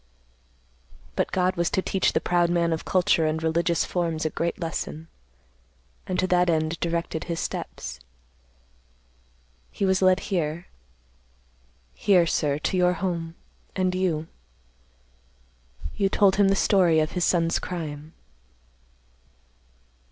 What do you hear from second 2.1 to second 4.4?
the proud man of culture and religious forms a